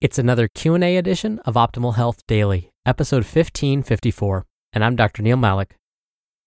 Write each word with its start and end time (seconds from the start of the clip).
It's 0.00 0.18
another 0.18 0.48
Q&A 0.48 0.96
edition 0.96 1.38
of 1.40 1.54
Optimal 1.54 1.94
Health 1.94 2.26
Daily, 2.26 2.72
episode 2.84 3.24
1554, 3.24 4.44
and 4.72 4.84
I'm 4.84 4.96
Dr. 4.96 5.22
Neal 5.22 5.36
Malik. 5.36 5.76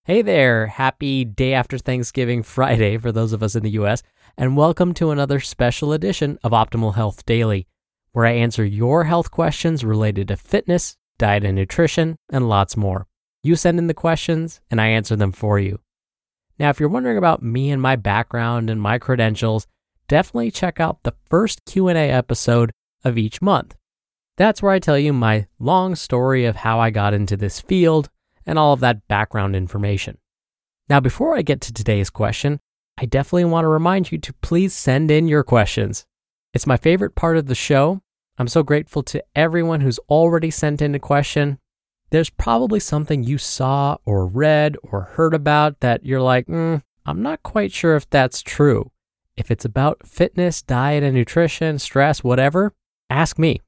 Hey 0.04 0.22
there, 0.22 0.66
happy 0.66 1.24
day 1.24 1.52
after 1.52 1.78
Thanksgiving 1.78 2.42
Friday 2.42 2.98
for 2.98 3.10
those 3.10 3.32
of 3.32 3.42
us 3.42 3.56
in 3.56 3.62
the 3.62 3.70
US, 3.70 4.02
and 4.36 4.56
welcome 4.56 4.94
to 4.94 5.10
another 5.10 5.40
special 5.40 5.92
edition 5.92 6.38
of 6.44 6.52
Optimal 6.52 6.94
Health 6.94 7.24
Daily, 7.26 7.66
where 8.12 8.26
I 8.26 8.32
answer 8.32 8.64
your 8.64 9.04
health 9.04 9.30
questions 9.30 9.84
related 9.84 10.28
to 10.28 10.36
fitness, 10.36 10.96
diet 11.18 11.44
and 11.44 11.56
nutrition, 11.56 12.16
and 12.30 12.48
lots 12.48 12.76
more. 12.76 13.06
You 13.42 13.56
send 13.56 13.78
in 13.78 13.86
the 13.86 13.94
questions 13.94 14.60
and 14.70 14.80
I 14.80 14.88
answer 14.88 15.16
them 15.16 15.32
for 15.32 15.58
you. 15.58 15.80
Now, 16.58 16.70
if 16.70 16.80
you're 16.80 16.88
wondering 16.88 17.18
about 17.18 17.42
me 17.42 17.70
and 17.70 17.80
my 17.80 17.96
background 17.96 18.70
and 18.70 18.80
my 18.80 18.98
credentials, 18.98 19.66
definitely 20.08 20.50
check 20.50 20.80
out 20.80 21.02
the 21.02 21.14
first 21.28 21.64
Q&A 21.64 22.10
episode 22.10 22.72
of 23.04 23.18
each 23.18 23.42
month. 23.42 23.76
That's 24.36 24.62
where 24.62 24.72
I 24.72 24.78
tell 24.78 24.98
you 24.98 25.12
my 25.12 25.46
long 25.58 25.94
story 25.94 26.44
of 26.44 26.56
how 26.56 26.78
I 26.78 26.90
got 26.90 27.14
into 27.14 27.36
this 27.36 27.60
field 27.60 28.10
and 28.44 28.58
all 28.58 28.72
of 28.72 28.80
that 28.80 29.08
background 29.08 29.56
information. 29.56 30.18
Now, 30.88 31.00
before 31.00 31.36
I 31.36 31.42
get 31.42 31.60
to 31.62 31.72
today's 31.72 32.10
question, 32.10 32.60
I 32.98 33.06
definitely 33.06 33.46
want 33.46 33.64
to 33.64 33.68
remind 33.68 34.12
you 34.12 34.18
to 34.18 34.32
please 34.34 34.72
send 34.72 35.10
in 35.10 35.28
your 35.28 35.42
questions. 35.42 36.06
It's 36.54 36.66
my 36.66 36.76
favorite 36.76 37.14
part 37.14 37.36
of 37.36 37.46
the 37.46 37.54
show. 37.54 38.00
I'm 38.38 38.48
so 38.48 38.62
grateful 38.62 39.02
to 39.04 39.24
everyone 39.34 39.80
who's 39.80 39.98
already 40.08 40.50
sent 40.50 40.80
in 40.80 40.94
a 40.94 40.98
question. 40.98 41.58
There's 42.10 42.30
probably 42.30 42.80
something 42.80 43.24
you 43.24 43.38
saw 43.38 43.96
or 44.04 44.26
read 44.26 44.76
or 44.82 45.02
heard 45.02 45.34
about 45.34 45.80
that 45.80 46.04
you're 46.04 46.20
like, 46.20 46.46
mm, 46.46 46.82
I'm 47.04 47.22
not 47.22 47.42
quite 47.42 47.72
sure 47.72 47.96
if 47.96 48.08
that's 48.08 48.42
true. 48.42 48.92
If 49.36 49.50
it's 49.50 49.64
about 49.64 50.06
fitness, 50.06 50.62
diet, 50.62 51.02
and 51.02 51.14
nutrition, 51.14 51.78
stress, 51.78 52.22
whatever, 52.24 52.72
Ask 53.10 53.38
me. 53.38 53.60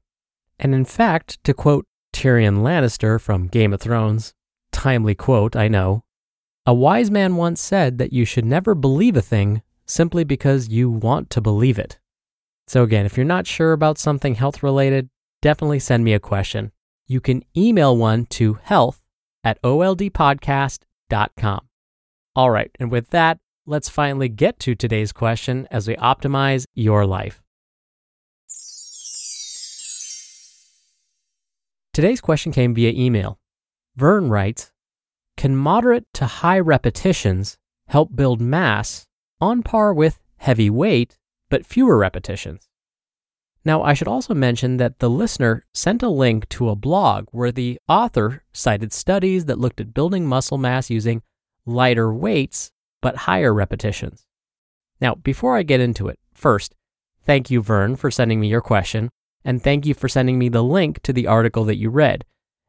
And 0.59 0.75
in 0.75 0.85
fact, 0.85 1.43
to 1.43 1.53
quote 1.53 1.85
Tyrion 2.13 2.57
Lannister 2.59 3.19
from 3.19 3.47
Game 3.47 3.73
of 3.73 3.81
Thrones, 3.81 4.33
timely 4.71 5.15
quote, 5.15 5.55
I 5.55 5.67
know, 5.67 6.03
a 6.65 6.73
wise 6.73 7.09
man 7.09 7.35
once 7.35 7.61
said 7.61 7.97
that 7.97 8.13
you 8.13 8.25
should 8.25 8.45
never 8.45 8.75
believe 8.75 9.15
a 9.15 9.21
thing 9.21 9.61
simply 9.85 10.23
because 10.23 10.69
you 10.69 10.89
want 10.89 11.29
to 11.31 11.41
believe 11.41 11.79
it. 11.79 11.99
So, 12.67 12.83
again, 12.83 13.05
if 13.05 13.17
you're 13.17 13.25
not 13.25 13.47
sure 13.47 13.73
about 13.73 13.97
something 13.97 14.35
health 14.35 14.61
related, 14.61 15.09
definitely 15.41 15.79
send 15.79 16.03
me 16.03 16.13
a 16.13 16.19
question. 16.19 16.71
You 17.07 17.19
can 17.21 17.43
email 17.57 17.97
one 17.97 18.27
to 18.27 18.59
health 18.61 19.01
at 19.43 19.59
oldpodcast.com. 19.63 21.61
All 22.35 22.51
right, 22.51 22.69
and 22.79 22.91
with 22.91 23.09
that, 23.09 23.39
let's 23.65 23.89
finally 23.89 24.29
get 24.29 24.59
to 24.59 24.75
today's 24.75 25.11
question 25.11 25.67
as 25.71 25.87
we 25.87 25.95
optimize 25.95 26.65
your 26.75 27.07
life. 27.07 27.41
Today's 31.91 32.21
question 32.21 32.51
came 32.51 32.75
via 32.75 32.91
email. 32.91 33.39
Vern 33.95 34.29
writes 34.29 34.71
Can 35.35 35.55
moderate 35.55 36.05
to 36.13 36.25
high 36.25 36.59
repetitions 36.59 37.57
help 37.87 38.15
build 38.15 38.39
mass 38.39 39.07
on 39.41 39.63
par 39.63 39.91
with 39.93 40.19
heavy 40.37 40.69
weight, 40.69 41.17
but 41.49 41.65
fewer 41.65 41.97
repetitions? 41.97 42.69
Now, 43.65 43.81
I 43.81 43.95
should 43.95 44.07
also 44.07 44.35
mention 44.35 44.77
that 44.77 44.99
the 44.99 45.09
listener 45.09 45.65
sent 45.73 46.03
a 46.03 46.09
link 46.09 46.47
to 46.49 46.69
a 46.69 46.75
blog 46.75 47.27
where 47.31 47.51
the 47.51 47.79
author 47.89 48.43
cited 48.53 48.93
studies 48.93 49.45
that 49.45 49.59
looked 49.59 49.81
at 49.81 49.93
building 49.93 50.27
muscle 50.27 50.59
mass 50.59 50.91
using 50.91 51.23
lighter 51.65 52.13
weights 52.13 52.71
but 53.01 53.15
higher 53.15 53.53
repetitions. 53.53 54.27
Now, 55.01 55.15
before 55.15 55.57
I 55.57 55.63
get 55.63 55.79
into 55.79 56.07
it, 56.07 56.19
first, 56.33 56.75
thank 57.25 57.49
you, 57.49 57.63
Vern, 57.63 57.95
for 57.95 58.11
sending 58.11 58.39
me 58.39 58.47
your 58.47 58.61
question 58.61 59.09
and 59.43 59.61
thank 59.61 59.85
you 59.85 59.93
for 59.93 60.09
sending 60.09 60.37
me 60.37 60.49
the 60.49 60.63
link 60.63 61.01
to 61.03 61.13
the 61.13 61.27
article 61.27 61.65
that 61.65 61.77
you 61.77 61.89
read. 61.89 62.25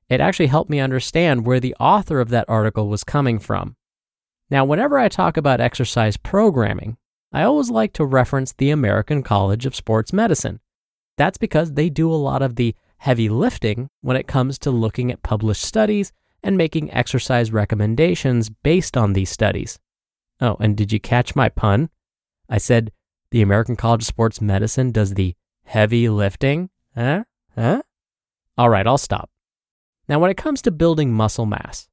It 0.08 0.20
actually 0.20 0.48
helped 0.48 0.70
me 0.70 0.80
understand 0.80 1.46
where 1.46 1.60
the 1.60 1.76
author 1.78 2.20
of 2.20 2.30
that 2.30 2.46
article 2.48 2.88
was 2.88 3.04
coming 3.04 3.38
from. 3.38 3.76
Now, 4.50 4.64
whenever 4.64 4.98
I 4.98 5.08
talk 5.08 5.36
about 5.36 5.60
exercise 5.60 6.16
programming, 6.16 6.96
I 7.32 7.42
always 7.44 7.70
like 7.70 7.92
to 7.94 8.04
reference 8.04 8.52
the 8.52 8.70
American 8.70 9.22
College 9.22 9.66
of 9.66 9.76
Sports 9.76 10.12
Medicine. 10.12 10.58
That's 11.16 11.38
because 11.38 11.74
they 11.74 11.88
do 11.88 12.12
a 12.12 12.16
lot 12.16 12.42
of 12.42 12.56
the 12.56 12.74
heavy 12.98 13.28
lifting 13.28 13.88
when 14.00 14.16
it 14.16 14.26
comes 14.26 14.58
to 14.58 14.70
looking 14.70 15.12
at 15.12 15.22
published 15.22 15.62
studies 15.62 16.12
and 16.42 16.56
making 16.56 16.92
exercise 16.92 17.52
recommendations 17.52 18.50
based 18.50 18.96
on 18.96 19.12
these 19.12 19.30
studies. 19.30 19.78
Oh, 20.40 20.56
and 20.58 20.76
did 20.76 20.92
you 20.92 20.98
catch 20.98 21.36
my 21.36 21.48
pun? 21.48 21.90
I 22.48 22.58
said 22.58 22.90
the 23.30 23.42
American 23.42 23.76
College 23.76 24.02
of 24.02 24.06
Sports 24.06 24.40
Medicine 24.40 24.90
does 24.90 25.14
the 25.14 25.36
Heavy 25.70 26.08
lifting? 26.08 26.68
Huh? 26.96 27.22
Huh? 27.54 27.82
All 28.58 28.68
right, 28.68 28.88
I'll 28.88 28.98
stop. 28.98 29.30
Now, 30.08 30.18
when 30.18 30.28
it 30.28 30.36
comes 30.36 30.60
to 30.62 30.72
building 30.72 31.12
muscle 31.12 31.46
mass, 31.46 31.88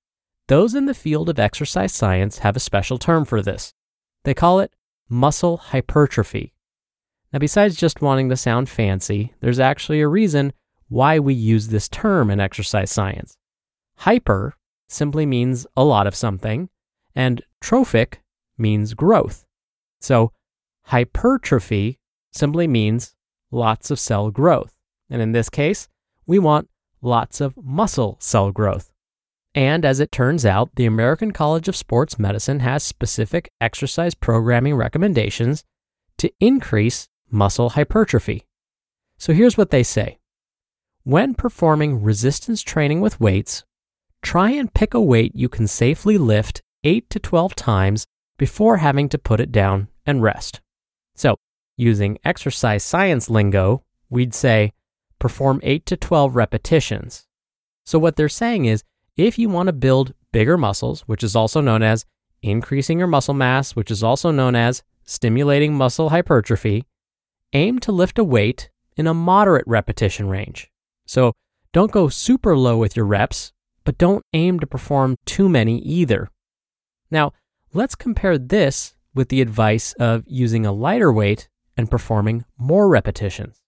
those 0.47 0.73
in 0.73 0.87
the 0.87 0.95
field 0.95 1.29
of 1.29 1.37
exercise 1.37 1.93
science 1.93 2.39
have 2.39 2.55
a 2.55 2.59
special 2.59 2.97
term 2.97 3.23
for 3.23 3.39
this. 3.39 3.75
They 4.23 4.33
call 4.33 4.61
it 4.61 4.71
muscle 5.07 5.57
hypertrophy. 5.57 6.55
Now, 7.31 7.37
besides 7.37 7.75
just 7.75 8.01
wanting 8.01 8.29
to 8.29 8.35
sound 8.35 8.67
fancy, 8.67 9.35
there's 9.41 9.59
actually 9.59 10.01
a 10.01 10.07
reason 10.07 10.53
why 10.87 11.19
we 11.19 11.35
use 11.35 11.67
this 11.67 11.87
term 11.87 12.31
in 12.31 12.39
exercise 12.39 12.89
science. 12.89 13.37
Hyper 13.97 14.55
simply 14.89 15.27
means 15.27 15.67
a 15.77 15.83
lot 15.83 16.07
of 16.07 16.15
something, 16.15 16.69
and 17.13 17.43
trophic 17.61 18.23
means 18.57 18.95
growth. 18.95 19.45
So, 20.01 20.31
hypertrophy 20.85 21.99
simply 22.31 22.65
means 22.65 23.13
lots 23.51 23.91
of 23.91 23.99
cell 23.99 24.31
growth. 24.31 24.73
And 25.09 25.21
in 25.21 25.31
this 25.31 25.49
case, 25.49 25.87
we 26.25 26.39
want 26.39 26.69
lots 27.01 27.41
of 27.41 27.55
muscle 27.63 28.17
cell 28.19 28.51
growth. 28.51 28.91
And 29.55 29.85
as 29.85 29.99
it 29.99 30.11
turns 30.11 30.45
out, 30.45 30.69
the 30.75 30.85
American 30.85 31.31
College 31.31 31.67
of 31.67 31.75
Sports 31.75 32.19
Medicine 32.19 32.59
has 32.59 32.83
specific 32.83 33.49
exercise 33.59 34.13
programming 34.13 34.75
recommendations 34.75 35.63
to 36.17 36.31
increase 36.39 37.07
muscle 37.31 37.69
hypertrophy. 37.69 38.45
So 39.17 39.33
here's 39.33 39.57
what 39.57 39.71
they 39.71 39.83
say 39.83 40.19
When 41.03 41.33
performing 41.33 42.03
resistance 42.03 42.61
training 42.61 43.01
with 43.01 43.19
weights, 43.19 43.63
try 44.21 44.51
and 44.51 44.73
pick 44.73 44.93
a 44.93 45.01
weight 45.01 45.35
you 45.35 45.49
can 45.49 45.67
safely 45.67 46.17
lift 46.17 46.61
8 46.83 47.09
to 47.09 47.19
12 47.19 47.55
times 47.55 48.05
before 48.37 48.77
having 48.77 49.09
to 49.09 49.17
put 49.17 49.39
it 49.39 49.51
down 49.51 49.87
and 50.05 50.21
rest. 50.21 50.61
So, 51.15 51.37
using 51.77 52.17
exercise 52.25 52.83
science 52.83 53.29
lingo, 53.29 53.83
we'd 54.09 54.33
say 54.33 54.73
perform 55.19 55.59
8 55.63 55.85
to 55.85 55.97
12 55.97 56.35
repetitions. 56.35 57.27
So, 57.85 57.97
what 57.99 58.15
they're 58.15 58.27
saying 58.27 58.65
is 58.65 58.83
if 59.15 59.39
you 59.39 59.49
want 59.49 59.67
to 59.67 59.73
build 59.73 60.13
bigger 60.31 60.57
muscles, 60.57 61.01
which 61.01 61.23
is 61.23 61.35
also 61.35 61.61
known 61.61 61.83
as 61.83 62.05
increasing 62.41 62.99
your 62.99 63.07
muscle 63.07 63.33
mass, 63.33 63.75
which 63.75 63.89
is 63.89 64.03
also 64.03 64.31
known 64.31 64.55
as 64.55 64.83
stimulating 65.03 65.73
muscle 65.73 66.09
hypertrophy, 66.09 66.85
aim 67.53 67.79
to 67.79 67.91
lift 67.91 68.19
a 68.19 68.23
weight 68.23 68.69
in 68.97 69.07
a 69.07 69.13
moderate 69.13 69.65
repetition 69.67 70.27
range. 70.27 70.69
So, 71.05 71.33
don't 71.71 71.91
go 71.91 72.09
super 72.09 72.57
low 72.57 72.77
with 72.77 72.95
your 72.95 73.05
reps, 73.05 73.53
but 73.83 73.97
don't 73.97 74.23
aim 74.33 74.59
to 74.59 74.67
perform 74.67 75.15
too 75.25 75.47
many 75.47 75.79
either. 75.79 76.29
Now, 77.09 77.33
let's 77.73 77.95
compare 77.95 78.37
this 78.37 78.95
with 79.13 79.29
the 79.29 79.41
advice 79.41 79.93
of 79.93 80.23
using 80.27 80.65
a 80.65 80.71
lighter 80.71 81.11
weight 81.11 81.47
and 81.77 81.91
performing 81.91 82.43
more 82.57 82.87
repetitions. 82.87 83.61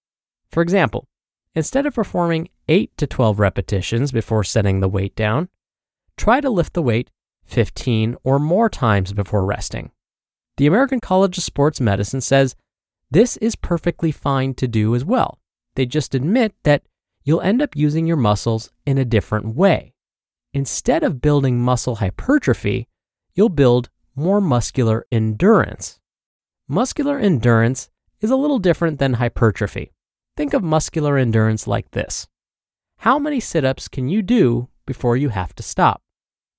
For 0.50 0.62
example, 0.62 1.08
instead 1.56 1.86
of 1.86 1.94
performing 1.94 2.50
8 2.68 2.96
to 2.98 3.08
12 3.08 3.40
repetitions 3.40 4.12
before 4.12 4.44
setting 4.44 4.80
the 4.80 4.90
weight 4.90 5.16
down, 5.16 5.50
try 6.18 6.42
to 6.42 6.50
lift 6.50 6.74
the 6.74 6.82
weight 6.82 7.12
15 7.46 8.16
or 8.24 8.40
more 8.40 8.70
times 8.70 9.14
before 9.14 9.46
resting. 9.46 9.92
The 10.58 10.68
American 10.68 11.00
College 11.00 11.38
of 11.38 11.44
Sports 11.44 11.80
Medicine 11.80 12.22
says 12.22 12.56
this 13.12 13.38
is 13.38 13.56
perfectly 13.56 14.12
fine 14.12 14.54
to 14.56 14.68
do 14.68 14.94
as 14.96 15.04
well. 15.04 15.40
They 15.76 15.86
just 15.86 16.14
admit 16.14 16.54
that 16.64 16.84
you'll 17.24 17.42
end 17.42 17.62
up 17.62 17.76
using 17.76 18.06
your 18.06 18.18
muscles 18.18 18.72
in 18.86 18.98
a 18.98 19.06
different 19.06 19.56
way. 19.56 19.94
Instead 20.54 21.04
of 21.04 21.22
building 21.22 21.60
muscle 21.60 21.96
hypertrophy, 21.96 22.88
you'll 23.34 23.50
build 23.50 23.90
more 24.16 24.42
muscular 24.42 25.06
endurance. 25.12 26.00
Muscular 26.68 27.18
endurance 27.18 27.90
is 28.22 28.32
a 28.32 28.36
little 28.36 28.60
different 28.60 29.00
than 29.00 29.14
hypertrophy. 29.14 29.92
Think 30.36 30.54
of 30.54 30.64
muscular 30.64 31.18
endurance 31.18 31.68
like 31.68 31.92
this 31.92 32.28
How 32.98 33.20
many 33.20 33.40
sit 33.40 33.66
ups 33.66 33.88
can 33.88 34.08
you 34.10 34.22
do 34.22 34.70
before 34.86 35.18
you 35.18 35.30
have 35.30 35.54
to 35.56 35.64
stop? 35.64 36.02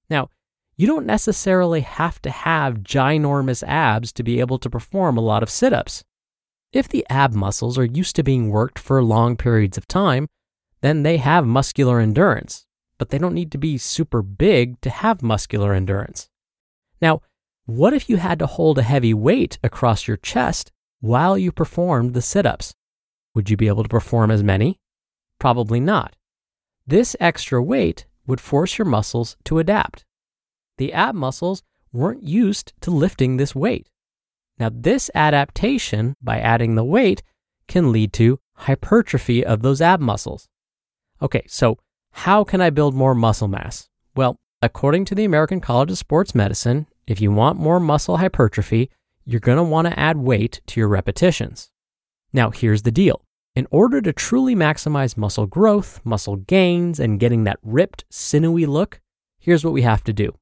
Now, 0.08 0.30
you 0.76 0.86
don't 0.86 1.06
necessarily 1.06 1.82
have 1.82 2.22
to 2.22 2.30
have 2.30 2.82
ginormous 2.82 3.62
abs 3.66 4.12
to 4.12 4.22
be 4.22 4.40
able 4.40 4.58
to 4.58 4.70
perform 4.70 5.16
a 5.18 5.22
lot 5.22 5.42
of 5.42 5.50
sit 5.50 5.72
ups. 5.72 6.04
If 6.72 6.88
the 6.88 7.04
ab 7.10 7.34
muscles 7.34 7.76
are 7.76 7.84
used 7.84 8.16
to 8.16 8.22
being 8.22 8.48
worked 8.48 8.78
for 8.78 9.02
long 9.02 9.36
periods 9.36 9.76
of 9.76 9.86
time, 9.86 10.28
then 10.80 11.02
they 11.02 11.18
have 11.18 11.46
muscular 11.46 12.00
endurance, 12.00 12.64
but 12.96 13.10
they 13.10 13.18
don't 13.18 13.34
need 13.34 13.52
to 13.52 13.58
be 13.58 13.76
super 13.76 14.22
big 14.22 14.80
to 14.80 14.88
have 14.88 15.22
muscular 15.22 15.74
endurance. 15.74 16.30
Now, 17.02 17.22
what 17.66 17.92
if 17.92 18.08
you 18.08 18.16
had 18.16 18.38
to 18.38 18.46
hold 18.46 18.78
a 18.78 18.82
heavy 18.82 19.12
weight 19.12 19.58
across 19.62 20.08
your 20.08 20.16
chest 20.16 20.72
while 21.00 21.36
you 21.36 21.52
performed 21.52 22.14
the 22.14 22.22
sit 22.22 22.46
ups? 22.46 22.74
Would 23.34 23.50
you 23.50 23.56
be 23.56 23.68
able 23.68 23.82
to 23.82 23.88
perform 23.88 24.30
as 24.30 24.42
many? 24.42 24.78
Probably 25.38 25.80
not. 25.80 26.16
This 26.86 27.16
extra 27.20 27.62
weight 27.62 28.06
would 28.26 28.40
force 28.40 28.78
your 28.78 28.86
muscles 28.86 29.36
to 29.44 29.58
adapt 29.58 30.04
the 30.80 30.94
ab 30.94 31.14
muscles 31.14 31.62
weren't 31.92 32.22
used 32.22 32.72
to 32.80 32.90
lifting 32.90 33.36
this 33.36 33.54
weight. 33.54 33.90
Now, 34.58 34.70
this 34.72 35.10
adaptation 35.14 36.16
by 36.22 36.38
adding 36.40 36.74
the 36.74 36.84
weight 36.84 37.22
can 37.68 37.92
lead 37.92 38.14
to 38.14 38.40
hypertrophy 38.54 39.44
of 39.44 39.60
those 39.60 39.82
ab 39.82 40.00
muscles. 40.00 40.48
Okay, 41.20 41.42
so 41.46 41.78
how 42.12 42.44
can 42.44 42.62
I 42.62 42.70
build 42.70 42.94
more 42.94 43.14
muscle 43.14 43.46
mass? 43.46 43.90
Well, 44.16 44.36
according 44.62 45.04
to 45.06 45.14
the 45.14 45.26
American 45.26 45.60
College 45.60 45.90
of 45.90 45.98
Sports 45.98 46.34
Medicine, 46.34 46.86
if 47.06 47.20
you 47.20 47.30
want 47.30 47.58
more 47.58 47.78
muscle 47.78 48.16
hypertrophy, 48.16 48.90
you're 49.30 49.38
going 49.38 49.58
to 49.58 49.62
want 49.62 49.86
to 49.86 49.96
add 49.98 50.16
weight 50.16 50.60
to 50.66 50.80
your 50.80 50.88
repetitions. 50.88 51.70
Now, 52.32 52.50
here's 52.50 52.82
the 52.82 52.90
deal. 52.90 53.22
In 53.54 53.68
order 53.70 54.00
to 54.00 54.12
truly 54.12 54.56
maximize 54.56 55.16
muscle 55.16 55.46
growth, 55.46 56.00
muscle 56.02 56.36
gains, 56.36 56.98
and 56.98 57.20
getting 57.20 57.44
that 57.44 57.60
ripped, 57.62 58.04
sinewy 58.10 58.66
look, 58.66 59.00
here's 59.38 59.64
what 59.64 59.72
we 59.72 59.82
have 59.82 60.02
to 60.04 60.12
do 60.12 60.34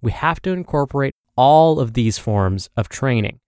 we 0.00 0.12
have 0.12 0.40
to 0.42 0.50
incorporate 0.50 1.12
all 1.36 1.78
of 1.78 1.92
these 1.92 2.16
forms 2.18 2.70
of 2.74 2.88
training. 2.88 3.38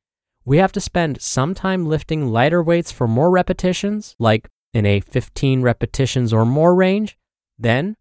We 0.44 0.58
have 0.58 0.72
to 0.72 0.80
spend 0.80 1.20
some 1.22 1.54
time 1.54 1.86
lifting 1.86 2.28
lighter 2.28 2.62
weights 2.62 2.92
for 2.92 3.08
more 3.08 3.30
repetitions, 3.30 4.14
like 4.18 4.48
in 4.74 4.84
a 4.84 5.00
15 5.00 5.62
repetitions 5.62 6.32
or 6.32 6.44
more 6.44 6.74
range. 6.74 7.16
Then, 7.58 7.96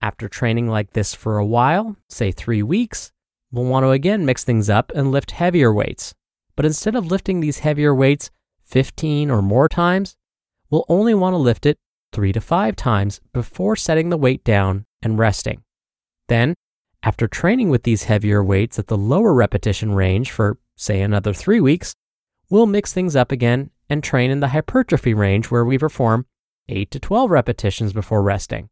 after 0.00 0.28
training 0.28 0.68
like 0.68 0.92
this 0.92 1.14
for 1.14 1.38
a 1.38 1.46
while, 1.46 1.96
say 2.08 2.30
three 2.30 2.62
weeks, 2.62 3.10
we'll 3.50 3.64
want 3.64 3.82
to 3.82 3.90
again 3.90 4.24
mix 4.24 4.44
things 4.44 4.70
up 4.70 4.92
and 4.94 5.10
lift 5.10 5.32
heavier 5.32 5.72
weights. 5.72 6.14
But 6.58 6.66
instead 6.66 6.96
of 6.96 7.06
lifting 7.06 7.38
these 7.38 7.60
heavier 7.60 7.94
weights 7.94 8.32
15 8.64 9.30
or 9.30 9.42
more 9.42 9.68
times, 9.68 10.16
we'll 10.70 10.84
only 10.88 11.14
want 11.14 11.34
to 11.34 11.38
lift 11.38 11.64
it 11.66 11.78
three 12.12 12.32
to 12.32 12.40
five 12.40 12.74
times 12.74 13.20
before 13.32 13.76
setting 13.76 14.08
the 14.08 14.16
weight 14.16 14.42
down 14.42 14.84
and 15.00 15.20
resting. 15.20 15.62
Then, 16.26 16.56
after 17.04 17.28
training 17.28 17.68
with 17.68 17.84
these 17.84 18.02
heavier 18.10 18.42
weights 18.42 18.76
at 18.76 18.88
the 18.88 18.98
lower 18.98 19.32
repetition 19.32 19.94
range 19.94 20.32
for, 20.32 20.58
say, 20.74 21.00
another 21.00 21.32
three 21.32 21.60
weeks, 21.60 21.94
we'll 22.50 22.66
mix 22.66 22.92
things 22.92 23.14
up 23.14 23.30
again 23.30 23.70
and 23.88 24.02
train 24.02 24.32
in 24.32 24.40
the 24.40 24.48
hypertrophy 24.48 25.14
range 25.14 25.52
where 25.52 25.64
we 25.64 25.78
perform 25.78 26.26
8 26.68 26.90
to 26.90 26.98
12 26.98 27.30
repetitions 27.30 27.92
before 27.92 28.20
resting. 28.20 28.68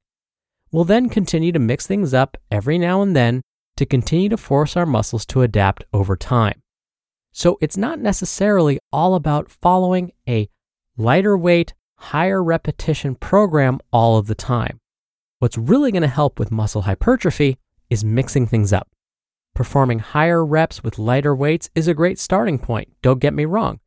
We'll 0.73 0.83
then 0.83 1.09
continue 1.09 1.53
to 1.53 1.61
mix 1.61 1.87
things 1.87 2.13
up 2.13 2.37
every 2.51 2.79
now 2.79 3.01
and 3.01 3.15
then 3.15 3.43
to 3.77 3.87
continue 3.87 4.29
to 4.31 4.37
force 4.37 4.77
our 4.77 4.87
muscles 4.87 5.25
to 5.27 5.43
adapt 5.43 5.85
over 5.93 6.17
time. 6.17 6.61
So 7.37 7.59
it's 7.61 7.77
not 7.77 8.01
necessarily 8.01 8.79
all 8.91 9.15
about 9.15 9.51
following 9.51 10.13
a 10.27 10.49
lighter 10.97 11.37
weight, 11.37 11.75
higher 11.97 12.43
repetition 12.43 13.15
program 13.15 13.79
all 13.93 14.17
of 14.17 14.27
the 14.27 14.35
time. 14.35 14.81
What's 15.39 15.59
really 15.59 15.93
going 15.93 16.01
to 16.01 16.09
help 16.09 16.39
with 16.39 16.51
muscle 16.51 16.83
hypertrophy 16.83 17.59
is 17.91 18.03
mixing 18.03 18.47
things 18.47 18.73
up. 18.73 18.89
Performing 19.55 19.99
higher 19.99 20.47
reps 20.47 20.83
with 20.83 20.99
lighter 20.99 21.35
weights 21.35 21.69
is 21.75 21.87
a 21.87 21.93
great 21.93 22.19
starting 22.19 22.59
point, 22.59 22.89
don't 23.03 23.21
get 23.21 23.35
me 23.35 23.45
wrong. 23.45 23.81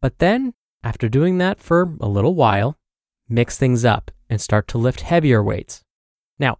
But 0.00 0.18
then, 0.18 0.54
after 0.82 1.06
doing 1.06 1.36
that 1.36 1.60
for 1.60 1.94
a 2.00 2.08
little 2.08 2.34
while, 2.34 2.78
mix 3.28 3.58
things 3.58 3.84
up 3.84 4.10
and 4.30 4.40
start 4.40 4.66
to 4.68 4.78
lift 4.78 5.02
heavier 5.02 5.42
weights. 5.42 5.82
Now, 6.38 6.56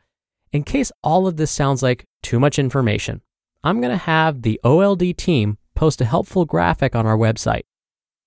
in 0.52 0.62
case 0.62 0.93
all 1.02 1.26
of 1.26 1.38
this 1.38 1.50
sounds 1.50 1.82
like 1.82 2.05
too 2.23 2.38
much 2.38 2.58
information, 2.58 3.23
I'm 3.62 3.81
going 3.81 3.93
to 3.93 3.96
have 3.96 4.43
the 4.43 4.61
OLD 4.62 5.17
team 5.17 5.56
post 5.74 6.00
a 6.00 6.04
helpful 6.04 6.44
graphic 6.44 6.94
on 6.94 7.06
our 7.06 7.16
website. 7.16 7.62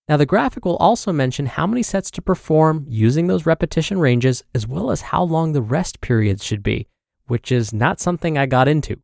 Now, 0.09 0.17
the 0.17 0.25
graphic 0.25 0.63
will 0.65 0.77
also 0.77 1.11
mention 1.11 1.47
how 1.47 1.67
many 1.67 1.83
sets 1.83 2.09
to 2.11 2.21
perform 2.21 2.85
using 2.87 3.27
those 3.27 3.45
repetition 3.45 3.99
ranges, 3.99 4.43
as 4.55 4.65
well 4.65 4.89
as 4.91 5.01
how 5.01 5.23
long 5.23 5.51
the 5.51 5.61
rest 5.61 5.99
periods 5.99 6.43
should 6.43 6.63
be 6.63 6.87
which 7.27 7.51
is 7.51 7.73
not 7.73 7.99
something 7.99 8.37
I 8.37 8.45
got 8.45 8.67
into. 8.67 8.99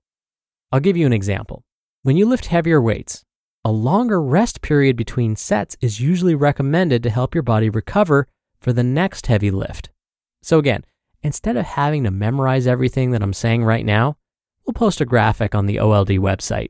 I'll 0.71 0.79
give 0.79 0.97
you 0.97 1.05
an 1.05 1.13
example. 1.13 1.63
When 2.01 2.17
you 2.17 2.25
lift 2.25 2.47
heavier 2.47 2.81
weights, 2.81 3.23
a 3.63 3.71
longer 3.71 4.21
rest 4.21 4.61
period 4.61 4.97
between 4.97 5.35
sets 5.35 5.77
is 5.79 6.01
usually 6.01 6.35
recommended 6.35 7.03
to 7.03 7.09
help 7.09 7.35
your 7.35 7.43
body 7.43 7.69
recover 7.69 8.27
for 8.59 8.73
the 8.73 8.83
next 8.83 9.27
heavy 9.27 9.51
lift. 9.51 9.89
So, 10.41 10.57
again, 10.57 10.83
instead 11.21 11.55
of 11.55 11.65
having 11.65 12.03
to 12.03 12.11
memorize 12.11 12.67
everything 12.67 13.11
that 13.11 13.21
I'm 13.21 13.33
saying 13.33 13.63
right 13.63 13.85
now, 13.85 14.17
we'll 14.65 14.73
post 14.73 14.99
a 14.99 15.05
graphic 15.05 15.55
on 15.55 15.65
the 15.65 15.79
OLD 15.79 16.09
website. 16.09 16.69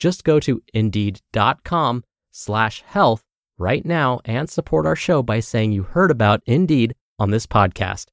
Just 0.00 0.24
go 0.24 0.40
to 0.40 0.60
indeed.com 0.74 2.02
slash 2.32 2.82
health 2.86 3.22
right 3.58 3.84
now 3.84 4.20
and 4.24 4.50
support 4.50 4.86
our 4.86 4.96
show 4.96 5.22
by 5.22 5.38
saying 5.40 5.72
you 5.72 5.84
heard 5.84 6.10
about 6.10 6.42
Indeed 6.46 6.94
on 7.18 7.30
this 7.30 7.46
podcast. 7.46 8.06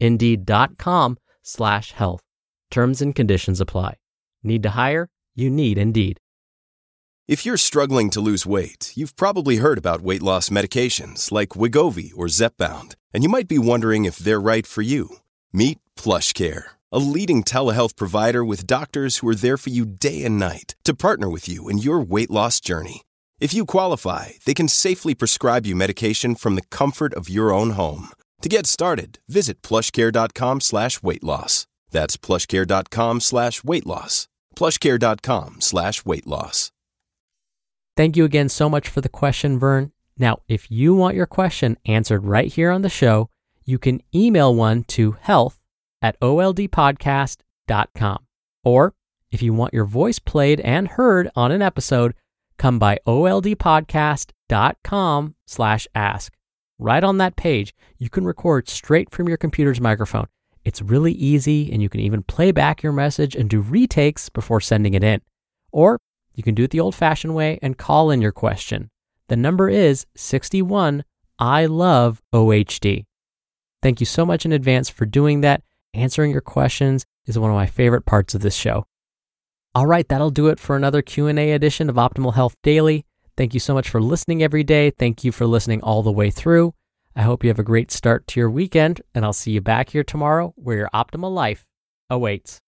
Indeed.com 0.00 1.18
slash 1.42 1.92
health. 1.92 2.22
Terms 2.70 3.00
and 3.02 3.14
conditions 3.14 3.60
apply. 3.60 3.98
Need 4.42 4.62
to 4.64 4.70
hire? 4.70 5.08
You 5.36 5.50
need 5.50 5.78
Indeed. 5.78 6.18
If 7.26 7.46
you're 7.46 7.56
struggling 7.56 8.10
to 8.10 8.20
lose 8.20 8.44
weight, 8.44 8.92
you've 8.94 9.16
probably 9.16 9.56
heard 9.56 9.78
about 9.78 10.02
weight 10.02 10.22
loss 10.22 10.50
medications 10.50 11.32
like 11.32 11.50
Wegovy 11.60 12.12
or 12.14 12.26
Zepbound, 12.26 12.96
and 13.14 13.22
you 13.22 13.30
might 13.30 13.48
be 13.48 13.58
wondering 13.58 14.04
if 14.04 14.18
they're 14.18 14.40
right 14.40 14.66
for 14.66 14.82
you. 14.82 15.08
Meet 15.50 15.78
PlushCare, 15.96 16.64
a 16.94 16.98
leading 16.98 17.42
telehealth 17.42 17.96
provider 17.96 18.44
with 18.44 18.68
doctors 18.68 19.16
who 19.16 19.28
are 19.28 19.34
there 19.34 19.56
for 19.56 19.70
you 19.70 19.84
day 19.84 20.22
and 20.24 20.38
night 20.38 20.76
to 20.84 20.94
partner 20.94 21.28
with 21.28 21.48
you 21.48 21.68
in 21.68 21.78
your 21.78 21.98
weight 21.98 22.30
loss 22.30 22.60
journey. 22.60 23.02
If 23.40 23.52
you 23.52 23.66
qualify, 23.66 24.28
they 24.44 24.54
can 24.54 24.68
safely 24.68 25.12
prescribe 25.14 25.66
you 25.66 25.74
medication 25.74 26.36
from 26.36 26.54
the 26.54 26.62
comfort 26.70 27.12
of 27.14 27.28
your 27.28 27.52
own 27.52 27.70
home. 27.70 28.10
To 28.42 28.48
get 28.48 28.66
started, 28.66 29.18
visit 29.28 29.60
plushcare.com 29.60 30.60
slash 30.60 31.02
weight 31.02 31.24
loss. 31.24 31.66
That's 31.90 32.16
plushcare.com 32.16 33.20
slash 33.20 33.64
weight 33.64 33.86
loss. 33.86 34.28
Plushcare.com 34.54 35.60
slash 35.60 36.04
weight 36.04 36.26
loss. 36.28 36.70
Thank 37.96 38.16
you 38.16 38.24
again 38.24 38.48
so 38.48 38.68
much 38.68 38.88
for 38.88 39.00
the 39.00 39.08
question, 39.08 39.58
Vern. 39.58 39.90
Now, 40.16 40.42
if 40.46 40.70
you 40.70 40.94
want 40.94 41.16
your 41.16 41.26
question 41.26 41.76
answered 41.86 42.24
right 42.24 42.52
here 42.52 42.70
on 42.70 42.82
the 42.82 42.88
show, 42.88 43.30
you 43.64 43.78
can 43.80 44.00
email 44.14 44.54
one 44.54 44.84
to 44.84 45.16
health 45.20 45.58
at 46.04 46.20
oldpodcast.com. 46.20 48.18
Or 48.62 48.94
if 49.30 49.42
you 49.42 49.54
want 49.54 49.72
your 49.72 49.86
voice 49.86 50.18
played 50.18 50.60
and 50.60 50.86
heard 50.86 51.30
on 51.34 51.50
an 51.50 51.62
episode, 51.62 52.12
come 52.58 52.78
by 52.78 52.98
oldpodcast.com 53.06 55.34
slash 55.46 55.88
ask. 55.94 56.34
Right 56.78 57.02
on 57.02 57.16
that 57.18 57.36
page, 57.36 57.74
you 57.96 58.10
can 58.10 58.26
record 58.26 58.68
straight 58.68 59.10
from 59.10 59.28
your 59.28 59.38
computer's 59.38 59.80
microphone. 59.80 60.26
It's 60.62 60.82
really 60.82 61.12
easy, 61.12 61.72
and 61.72 61.80
you 61.80 61.88
can 61.88 62.00
even 62.00 62.22
play 62.22 62.52
back 62.52 62.82
your 62.82 62.92
message 62.92 63.34
and 63.34 63.48
do 63.48 63.62
retakes 63.62 64.28
before 64.28 64.60
sending 64.60 64.92
it 64.92 65.02
in. 65.02 65.22
Or 65.72 65.98
you 66.34 66.42
can 66.42 66.54
do 66.54 66.64
it 66.64 66.70
the 66.70 66.80
old 66.80 66.94
fashioned 66.94 67.34
way 67.34 67.58
and 67.62 67.78
call 67.78 68.10
in 68.10 68.20
your 68.20 68.32
question. 68.32 68.90
The 69.28 69.36
number 69.36 69.70
is 69.70 70.04
61 70.16 71.04
I 71.38 71.64
love 71.66 72.20
OHD. 72.32 73.04
Thank 73.82 74.00
you 74.00 74.06
so 74.06 74.26
much 74.26 74.44
in 74.44 74.52
advance 74.52 74.90
for 74.90 75.06
doing 75.06 75.40
that. 75.40 75.62
Answering 75.94 76.32
your 76.32 76.40
questions 76.40 77.04
is 77.24 77.38
one 77.38 77.50
of 77.50 77.56
my 77.56 77.66
favorite 77.66 78.04
parts 78.04 78.34
of 78.34 78.40
this 78.40 78.56
show. 78.56 78.84
All 79.76 79.86
right, 79.86 80.06
that'll 80.08 80.30
do 80.30 80.48
it 80.48 80.58
for 80.58 80.74
another 80.74 81.02
Q&A 81.02 81.52
edition 81.52 81.88
of 81.88 81.96
Optimal 81.96 82.34
Health 82.34 82.56
Daily. 82.62 83.06
Thank 83.36 83.54
you 83.54 83.60
so 83.60 83.74
much 83.74 83.88
for 83.88 84.00
listening 84.00 84.42
every 84.42 84.64
day. 84.64 84.90
Thank 84.90 85.22
you 85.22 85.30
for 85.30 85.46
listening 85.46 85.80
all 85.82 86.02
the 86.02 86.12
way 86.12 86.30
through. 86.30 86.74
I 87.14 87.22
hope 87.22 87.44
you 87.44 87.48
have 87.48 87.60
a 87.60 87.64
great 87.64 87.92
start 87.92 88.26
to 88.28 88.40
your 88.40 88.50
weekend, 88.50 89.02
and 89.14 89.24
I'll 89.24 89.32
see 89.32 89.52
you 89.52 89.60
back 89.60 89.90
here 89.90 90.02
tomorrow 90.02 90.52
where 90.56 90.76
your 90.76 90.90
optimal 90.92 91.32
life 91.32 91.64
awaits. 92.10 92.60